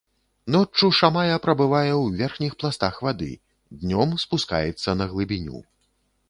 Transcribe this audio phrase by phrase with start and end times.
[0.53, 3.29] Ноччу шамая прабывае ў верхніх пластах вады,
[3.83, 5.63] днём спускаецца на глыбіню.